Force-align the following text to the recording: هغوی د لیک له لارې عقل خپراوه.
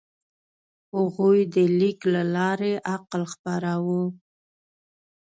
هغوی 0.95 1.39
د 1.53 1.55
لیک 1.79 1.99
له 2.13 2.21
لارې 2.35 2.73
عقل 2.93 3.21
خپراوه. 3.33 4.03